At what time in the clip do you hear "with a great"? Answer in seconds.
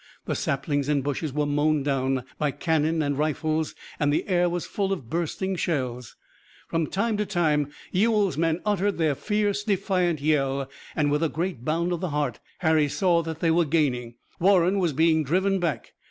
11.11-11.63